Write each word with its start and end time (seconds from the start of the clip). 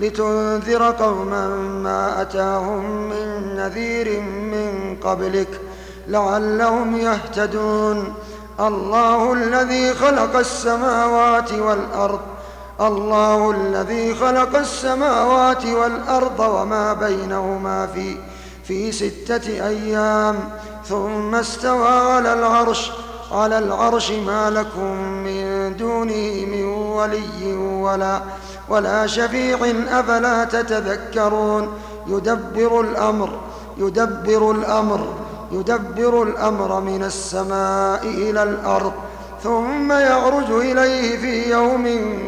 لتنذر 0.00 0.90
قوما 0.90 1.48
ما 1.84 2.22
أتاهم 2.22 2.84
من 3.08 3.56
نذير 3.56 4.20
من 4.20 4.96
قبلك 5.04 5.60
لعلهم 6.08 6.96
يهتدون. 6.96 8.14
الله 8.60 9.32
الذي 9.32 9.94
خلق 9.94 10.36
السماوات 10.36 11.52
والأرض 11.52 12.20
الله 12.80 13.50
الذي 13.50 14.14
خلق 14.14 14.56
السماوات 14.56 15.66
والأرض 15.66 16.40
وما 16.40 16.92
بينهما 16.92 17.86
في 17.86 18.16
في 18.64 18.92
ستة 18.92 19.66
أيام. 19.68 20.36
ثم 20.84 21.34
استوى 21.34 21.88
على 21.88 22.32
العرش 22.32 22.90
على 23.32 23.58
العرش 23.58 24.10
ما 24.10 24.50
لكم 24.50 25.02
من 25.24 25.76
دونه 25.76 26.46
من 26.46 26.64
ولي 26.64 27.52
ولا 27.56 28.20
ولا 28.70 29.06
شفيع 29.06 29.58
أفلا 29.90 30.44
تتذكرون. 30.44 31.68
يدبر 32.06 32.80
الأمر 32.80 33.30
يدبر 33.78 34.50
الأمر 34.50 35.00
يدبر 35.52 36.22
الأمر 36.22 36.80
من 36.80 37.04
السماء 37.04 38.02
إلى 38.04 38.42
الأرض 38.42 38.92
ثم 39.42 39.92
يعرج 39.92 40.50
إليه 40.50 41.18
في 41.18 41.50
يوم 41.50 41.84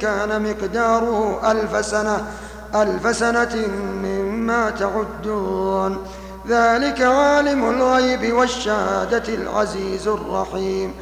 كان 0.00 0.42
مقداره 0.42 1.40
ألف 1.50 1.86
سنة 1.86 2.26
ألف 2.74 3.16
سنة 3.16 3.68
مما 4.02 4.70
تعدون. 4.70 5.98
ذلك 6.48 7.02
عالم 7.02 7.70
الغيب 7.70 8.32
والشهادة 8.32 9.34
العزيز 9.34 10.08
الرحيم. 10.08 10.94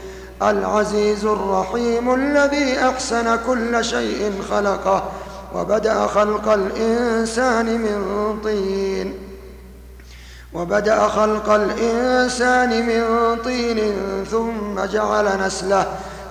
العزيز 0.43 1.25
الرحيم 1.25 2.15
الذي 2.15 2.79
أحسن 2.89 3.39
كل 3.47 3.85
شيء 3.85 4.43
خلقه. 4.51 5.03
وبدأ 5.55 6.07
خلق 6.07 6.49
الإنسان 6.49 7.67
من 7.67 8.39
طين. 8.45 9.15
وبدأ 10.55 11.09
خلق 11.09 11.51
الإنسان 11.51 12.87
من 12.87 13.37
طين 13.45 13.95
ثم 14.31 14.85
جعل 14.85 15.47
نسله 15.47 15.87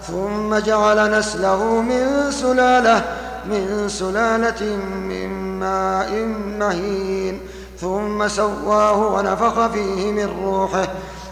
ثم 0.08 0.56
جعل 0.56 1.20
نسله 1.20 1.82
من 1.82 2.32
سلالة 2.32 3.04
من 3.46 3.90
سلالة 3.90 4.76
من 5.10 5.60
ماء 5.60 6.12
مهين. 6.60 7.40
ثم 7.82 8.28
سواه 8.28 8.98
ونفخ 8.98 9.68
فيه 9.68 10.12
من 10.12 10.30
روحه 10.44 10.88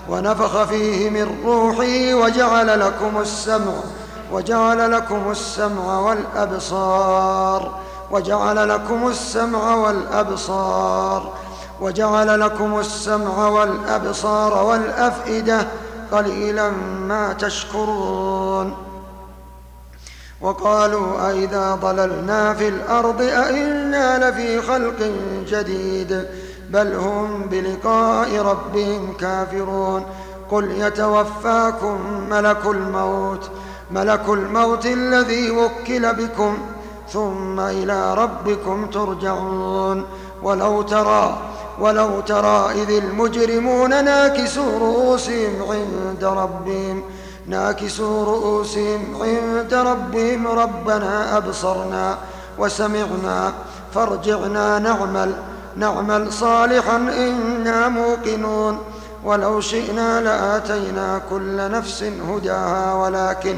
ونفخ 0.10 0.64
فيه 0.64 1.10
من 1.10 1.38
روحه 1.46 2.14
وجعل 2.14 2.80
لكم 2.80 3.22
السمع 3.22 3.74
وجعل 4.32 4.92
لكم 4.92 5.32
السمع 5.32 6.00
والأبصار. 6.00 7.72
وجعل 8.12 8.70
لكم 8.70 9.08
السمع 9.08 9.76
والأبصار. 9.76 11.34
وجعل 11.82 12.40
لكم 12.40 12.80
السمع 12.80 13.48
والأبصار 13.48 14.64
والأفئدة 14.64 15.68
قليلا 16.12 16.70
ما 17.08 17.34
تشكرون. 17.34 18.78
وقالوا 20.42 21.30
أئذا 21.30 21.76
ضللنا 21.76 22.54
في 22.54 22.68
الأرض 22.68 23.22
أئنا 23.22 24.30
لفي 24.30 24.62
خلق 24.62 25.12
جديد. 25.48 26.28
بل 26.70 26.94
هم 26.94 27.42
بلقاء 27.44 28.42
ربهم 28.42 29.14
كافرون. 29.20 30.06
قل 30.52 30.72
يتوفاكم 30.72 32.00
ملك 32.30 32.66
الموت. 32.66 33.50
ملك 33.92 34.30
الموت 34.30 34.86
الذي 34.86 35.52
وكل 35.52 36.14
بكم 36.14 36.58
ثم 37.14 37.60
إلى 37.60 38.14
ربكم 38.14 38.86
ترجعون. 38.86 40.06
ولو 40.44 40.82
ترى 40.82 41.38
ولو 41.80 42.20
ترى 42.20 42.72
إذ 42.72 42.90
المجرمون 42.90 43.90
ناكسوا 44.06 44.80
رؤوسهم 44.80 45.54
عند 45.70 46.24
ربهم 46.24 47.04
ناكسوا 47.48 48.26
رؤوسهم 48.26 49.02
عند 49.22 49.74
ربهم 49.74 50.48
ربنا 50.48 51.38
أبصرنا 51.38 52.18
وسمعنا 52.60 53.54
فارجعنا 53.94 54.80
نعمل 54.80 55.34
نعمل 55.76 56.34
صالحا 56.34 56.98
إنا 56.98 57.88
موقنون. 57.88 58.78
ولو 59.24 59.62
شئنا 59.62 60.22
لآتينا 60.22 61.22
كل 61.30 61.72
نفس 61.72 62.04
هداها 62.04 62.94
ولكن 62.94 63.58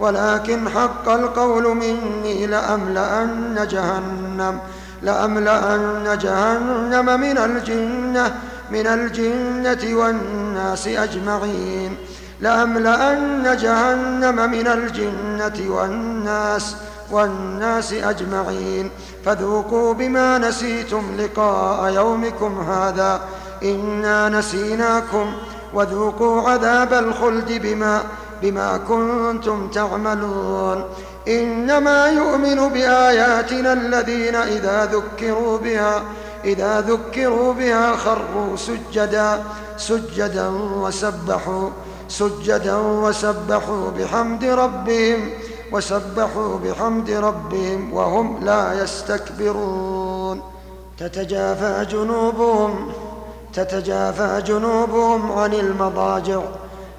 ولكن 0.00 0.68
حق 0.68 1.08
القول 1.08 1.76
مني 1.76 2.46
لأملأن 2.46 3.66
جهنم 3.70 4.58
لأملأن 5.02 6.18
جهنم 6.18 7.20
من 7.20 7.38
الجنة 7.38 8.34
من 8.70 8.86
الجنة 8.86 9.96
والناس 9.98 10.88
أجمعين 10.88 11.96
لأملأن 12.40 13.56
جهنم 13.56 14.50
من 14.50 14.66
الجنة 14.66 15.74
والناس 15.74 16.76
والناس 17.10 17.92
أجمعين. 17.92 18.90
فذوقوا 19.24 19.94
بما 19.94 20.38
نسيتم 20.38 21.02
لقاء 21.18 21.92
يومكم 21.92 22.60
هذا. 22.60 23.20
إنا 23.62 24.28
نسيناكم 24.28 25.32
وذوقوا 25.74 26.50
عذاب 26.50 26.92
الخلد 26.92 27.52
بما 27.62 28.02
بما 28.42 28.76
كنتم 28.88 29.68
تعملون 29.68 30.84
إنما 31.28 32.06
يؤمن 32.06 32.68
بآياتنا 32.68 33.72
الذين 33.72 34.34
إذا 34.34 34.84
ذكروا 34.84 35.58
بها 35.58 36.02
إذا 36.44 36.80
ذكروا 36.80 37.52
بها 37.52 37.96
خروا 37.96 38.56
سجدا 38.56 39.42
سجدا 39.76 40.48
وسبحوا 40.76 41.70
سجدا 42.08 42.76
وسبحوا 42.76 43.90
بحمد 43.90 44.44
ربهم 44.44 45.30
وسبحوا 45.72 46.58
بحمد 46.58 47.10
ربهم 47.10 47.92
وهم 47.92 48.44
لا 48.44 48.82
يستكبرون 48.82 50.42
تتجافى 50.98 51.86
جنوبهم 51.90 52.92
تتجافى 53.52 54.42
جنوبهم 54.46 55.32
عن 55.32 55.54
المضاجع. 55.54 56.40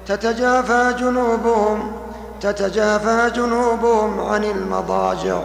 تتجافى 0.06 0.94
جنوبهم 0.98 1.92
تتجافى 2.40 3.30
جنوبهم 3.36 4.20
عن 4.20 4.44
المضاجع. 4.44 5.38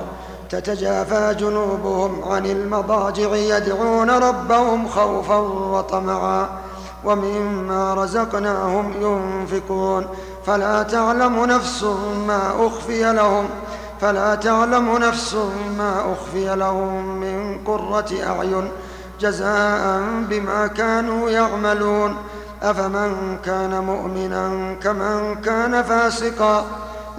تتجافى 0.50 1.36
جنوبهم 1.40 2.24
عن 2.24 2.46
المضاجع 2.46 3.36
يدعون 3.36 4.10
ربهم 4.10 4.88
خوفا 4.88 5.38
وطمعا. 5.38 6.48
ومما 7.06 7.94
رزقناهم 7.94 8.94
ينفقون. 9.02 10.08
فلا 10.46 10.84
تعلم 10.84 11.46
نفس 11.46 11.84
ما 12.28 12.68
أخفي 12.68 13.14
لهم. 13.14 13.46
فلا 14.02 14.36
تعلم 14.36 14.98
نفس 14.98 15.36
ما 15.78 16.14
أخفي 16.14 16.56
لهم 16.56 17.16
من 17.20 17.58
قرة 17.66 18.10
أعين. 18.24 18.72
جزاء 19.20 20.02
بما 20.30 20.68
كانوا 20.68 21.30
يعملون. 21.30 22.16
أفمن 22.62 23.38
كان 23.46 23.84
مؤمنا 23.84 24.76
كمن 24.84 25.36
كان 25.36 25.84
فاسقا. 25.84 26.66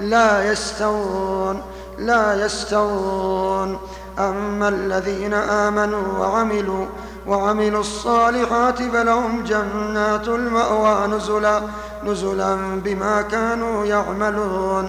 لا 0.01 0.53
يستوون 0.53 1.63
لا 1.99 2.45
يستوون. 2.45 3.79
أما 4.19 4.69
الذين 4.69 5.35
آمنوا 5.35 6.19
وعملوا 6.19 6.87
وعملوا 7.27 7.81
الصالحات 7.81 8.83
فلهم 8.83 9.45
جنات 9.45 10.29
المأوى 10.29 11.07
نزلا 11.07 11.63
نزلا 12.05 12.81
بما 12.85 13.23
كانوا 13.23 13.85
يعملون. 13.85 14.89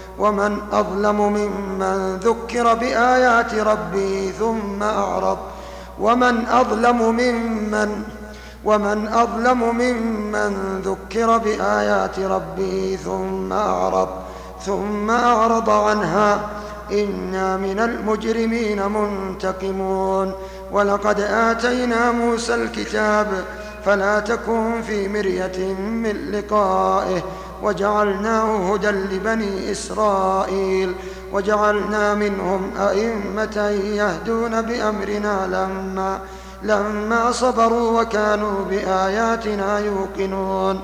ومن 0.21 0.51
أظلم 0.81 1.19
ممن 1.37 1.97
ذكر 2.27 2.65
بآيات 2.73 3.53
ربه 3.55 4.33
ثم 4.39 4.83
أعرض. 4.83 5.37
ومن 5.99 6.35
أظلم 6.47 6.99
ممن 7.21 7.89
ومن 8.65 9.07
أظلم 9.07 9.61
ممن 9.75 10.81
ذكر 10.89 11.37
بآيات 11.37 12.19
ربه 12.19 12.99
ثم 13.05 13.53
أعرض 13.53 14.09
ثم 14.65 15.07
أعرض 15.11 15.69
عنها. 15.69 16.49
إنا 16.91 17.57
من 17.57 17.79
المجرمين 17.79 18.79
منتقمون. 18.97 20.33
ولقد 20.71 21.19
آتينا 21.19 22.11
موسى 22.11 22.55
الكتاب 22.55 23.27
فلا 23.85 24.19
تكن 24.19 24.81
في 24.81 25.07
مرية 25.07 25.73
من 25.79 26.31
لقائه. 26.31 27.21
وجعلناه 27.63 28.73
هدى 28.73 28.87
لبني 28.87 29.71
إسرائيل. 29.71 30.95
وجعلنا 31.33 32.13
منهم 32.13 32.71
أئمة 32.77 33.69
يهدون 33.95 34.61
بأمرنا 34.61 35.47
لما 35.47 36.19
لما 36.63 37.31
صبروا 37.31 38.01
وكانوا 38.01 38.65
بآياتنا 38.69 39.79
يوقنون. 39.79 40.81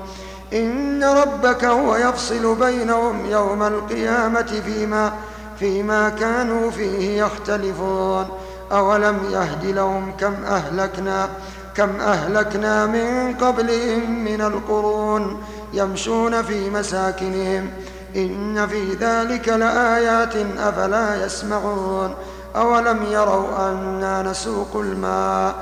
إن 0.52 1.04
ربك 1.04 1.64
هو 1.64 1.96
يفصل 1.96 2.54
بينهم 2.54 3.26
يوم 3.26 3.62
القيامة 3.62 4.62
فيما 4.66 5.12
فيما 5.58 6.08
كانوا 6.08 6.70
فيه 6.70 7.22
يختلفون. 7.22 8.26
أولم 8.72 9.18
يهد 9.30 9.64
لهم 9.64 10.12
كم 10.20 10.34
أهلكنا 10.44 11.28
كم 11.78 12.00
أهلكنا 12.00 12.86
من 12.86 13.34
قبلهم 13.34 14.24
من 14.24 14.40
القرون 14.40 15.42
يمشون 15.72 16.42
في 16.42 16.70
مساكنهم. 16.70 17.70
إن 18.16 18.66
في 18.66 18.92
ذلك 18.94 19.48
لآيات 19.48 20.36
أفلا 20.58 21.26
يسمعون. 21.26 22.14
أولم 22.56 23.02
يروا 23.10 23.70
أنا 23.70 24.22
نسوق 24.22 24.68
الماء؟ 24.74 25.54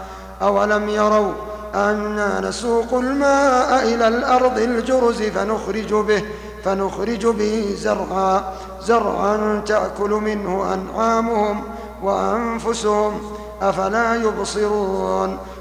أولم 0.42 0.88
يروا 0.88 1.32
أنا 1.74 2.40
نسوق 2.40 2.94
الماء 2.94 3.82
إلى 3.82 4.08
الأرض 4.08 4.58
الجرز 4.58 5.22
فنخرج 5.22 5.94
به 5.94 6.22
فنخرج 6.64 7.26
به 7.26 7.74
زرعا. 7.78 8.44
زرعا 8.82 9.62
تأكل 9.66 10.10
منه 10.10 10.74
أنعامهم 10.74 11.62
وأنفسهم 12.02 13.20
أفلا 13.62 14.14
يبصرون. 14.14 15.38